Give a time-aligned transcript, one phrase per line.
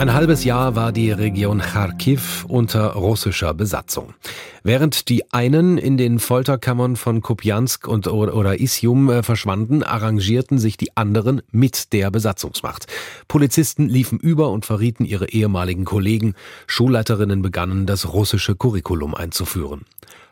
[0.00, 4.14] Ein halbes Jahr war die Region Kharkiv unter russischer Besatzung.
[4.62, 10.78] Während die einen in den Folterkammern von Kupiansk und oder Isium äh, verschwanden, arrangierten sich
[10.78, 12.86] die anderen mit der Besatzungsmacht.
[13.28, 16.34] Polizisten liefen über und verrieten ihre ehemaligen Kollegen.
[16.66, 19.82] Schulleiterinnen begannen das russische Curriculum einzuführen.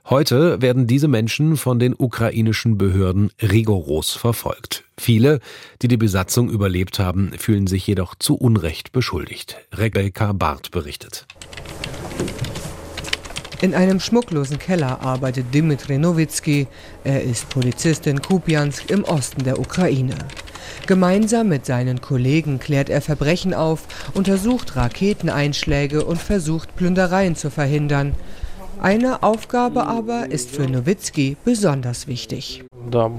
[0.09, 4.88] Heute werden diese Menschen von den ukrainischen Behörden rigoros verfolgt.
[4.98, 5.41] Viele,
[5.80, 9.57] die die Besatzung überlebt haben, fühlen sich jedoch zu Unrecht beschuldigt.
[9.73, 11.27] Rebecca Barth berichtet.
[13.61, 16.69] In einem schmucklosen Keller arbeitet Dmitri Nowitzki.
[17.02, 20.15] Er ist Polizist in Kupiansk im Osten der Ukraine.
[20.87, 28.15] Gemeinsam mit seinen Kollegen klärt er Verbrechen auf, untersucht Raketeneinschläge und versucht Plündereien zu verhindern.
[28.80, 32.62] Eine Aufgabe aber ist für Nowitzki besonders wichtig.
[32.73, 33.10] Wir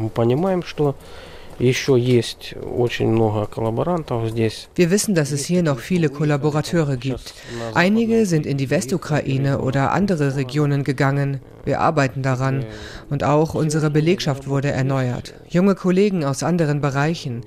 [4.92, 7.34] wissen, dass es hier noch viele Kollaborateure gibt.
[7.74, 11.42] Einige sind in die Westukraine oder andere Regionen gegangen.
[11.66, 12.66] Wir arbeiten daran.
[13.10, 15.34] Und auch unsere Belegschaft wurde erneuert.
[15.50, 17.42] Junge Kollegen aus anderen Bereichen.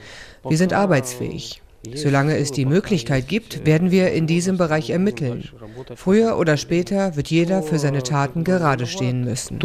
[0.46, 1.62] Wir sind arbeitsfähig.
[1.94, 5.48] Solange es die Möglichkeit gibt, werden wir in diesem Bereich ermitteln.
[5.96, 9.58] Früher oder später wird jeder für seine Taten gerade stehen müssen.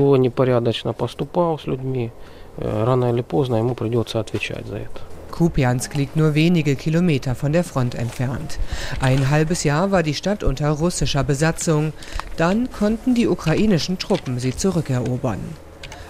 [5.31, 8.57] Kupiansk liegt nur wenige Kilometer von der Front entfernt.
[9.01, 11.93] Ein halbes Jahr war die Stadt unter russischer Besatzung.
[12.37, 15.39] Dann konnten die ukrainischen Truppen sie zurückerobern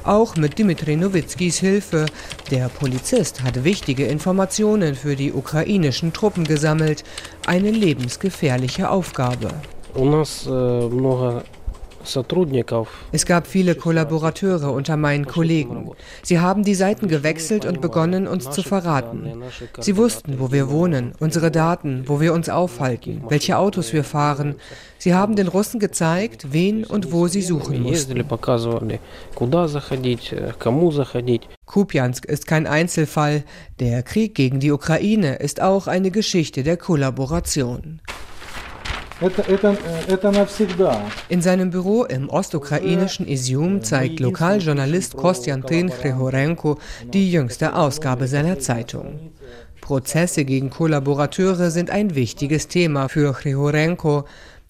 [0.08, 2.06] auch mit Dmitri Nowitzkis Hilfe.
[2.50, 7.04] Der Polizist hat wichtige Informationen für die ukrainischen Truppen gesammelt.
[7.46, 9.50] Eine lebensgefährliche Aufgabe.
[13.12, 15.92] Es gab viele Kollaborateure unter meinen Kollegen.
[16.24, 19.44] Sie haben die Seiten gewechselt und begonnen, uns zu verraten.
[19.80, 24.56] Sie wussten, wo wir wohnen, unsere Daten, wo wir uns aufhalten, welche Autos wir fahren.
[24.98, 28.24] Sie haben den Russen gezeigt, wen und wo sie suchen mussten.
[31.66, 33.44] Kupiansk ist kein Einzelfall.
[33.80, 38.02] Der Krieg gegen die Ukraine ist auch eine Geschichte der Kollaboration.
[41.30, 46.78] In seinem Büro im ostukrainischen Izium zeigt Lokaljournalist Kostjantin Chrihorenko
[47.14, 49.32] die jüngste Ausgabe seiner Zeitung.
[49.82, 54.26] Prozesse gegen Kollaborateure sind ein wichtiges Thema für Chrihorenko.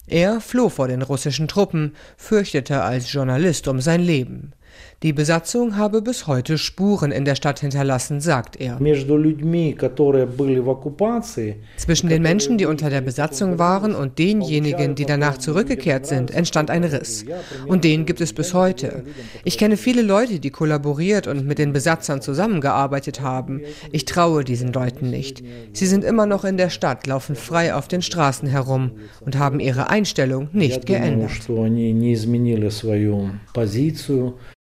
[0.06, 4.52] Er floh vor den russischen Truppen, fürchtete als Journalist um sein Leben.
[5.04, 8.78] Die Besatzung habe bis heute Spuren in der Stadt hinterlassen, sagt er.
[11.76, 16.70] Zwischen den Menschen, die unter der Besatzung waren, und denjenigen, die danach zurückgekehrt sind, entstand
[16.70, 17.24] ein Riss.
[17.68, 19.04] Und den gibt es bis heute.
[19.44, 23.62] Ich kenne viele Leute, die kollaboriert und mit den Besatzern zusammengearbeitet haben.
[23.92, 25.44] Ich traue diesen Leuten nicht.
[25.74, 28.90] Sie sind immer noch in der Stadt, laufen frei auf den Straßen herum
[29.20, 31.30] und haben ihre Einstellung nicht geändert.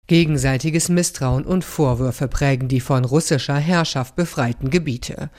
[0.06, 5.30] Gegenseitiges Misstrauen und Vorwürfe prägen die von russischer Herrschaft befreiten Gebiete.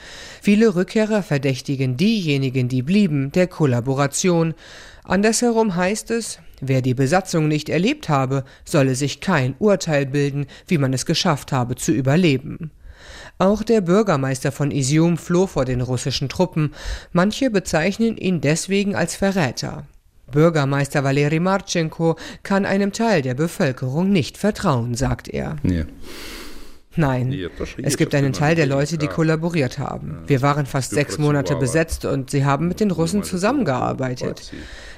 [0.42, 4.56] Viele Rückkehrer verdächtigen diejenigen, die blieben, der Kollaboration.
[5.04, 10.80] Andersherum heißt es, wer die Besatzung nicht erlebt habe, solle sich kein Urteil bilden, wie
[10.80, 12.72] man es geschafft habe zu überleben.
[13.38, 16.74] Auch der Bürgermeister von Isium floh vor den russischen Truppen.
[17.12, 19.86] Manche bezeichnen ihn deswegen als Verräter.
[20.32, 25.58] Bürgermeister Valeri Marchenko kann einem Teil der Bevölkerung nicht vertrauen, sagt er.
[25.64, 25.84] Ja.
[26.96, 27.36] Nein,
[27.84, 30.20] es gibt einen Teil der Leute, die kollaboriert haben.
[30.28, 34.52] Wir waren fast sechs Monate besetzt und sie haben mit den Russen zusammengearbeitet.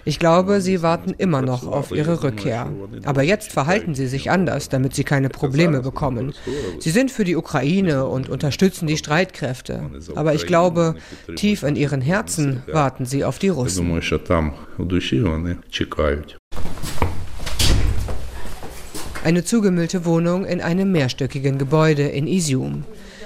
[0.06, 2.72] Ich glaube, sie warten immer noch auf ihre Rückkehr.
[3.04, 6.34] Aber jetzt verhalten sie sich anders, damit sie keine Probleme bekommen.
[6.80, 9.92] Sie sind für die Ukraine und unterstützen die Streitkräfte.
[10.16, 10.96] Aber ich glaube,
[11.36, 14.02] tief in ihren Herzen warten sie auf die Russen.
[19.28, 22.86] Eine zugemüllte Wohnung in einem mehrstöckigen Gebäude in Isium.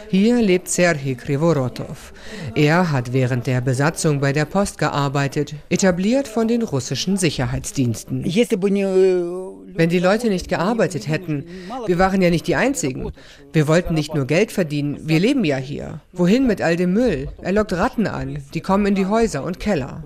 [0.10, 2.12] Hier lebt Serhii Krivorotov.
[2.56, 8.24] Er hat während der Besatzung bei der Post gearbeitet, etabliert von den russischen Sicherheitsdiensten.
[8.24, 11.46] Wenn die Leute nicht gearbeitet hätten,
[11.86, 13.12] wir waren ja nicht die Einzigen.
[13.54, 16.02] Wir wollten nicht nur Geld verdienen, wir leben ja hier.
[16.14, 17.28] Wohin mit all dem Müll?
[17.44, 20.04] Er lockt Ratten an, die kommen in die Häuser und Keller.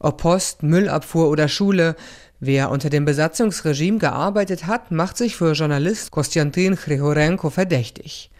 [0.00, 1.96] Ob Post, Müllabfuhr oder Schule,
[2.46, 8.30] wer unter dem Besatzungsregime gearbeitet hat, macht sich für Journalist Kostjantin Chrihorenko verdächtig.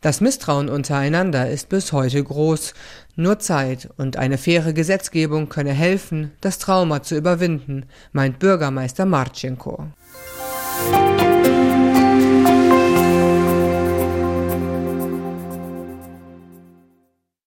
[0.00, 2.74] Das Misstrauen untereinander ist bis heute groß.
[3.16, 9.88] Nur Zeit und eine faire Gesetzgebung könne helfen, das Trauma zu überwinden, meint Bürgermeister Marchenko.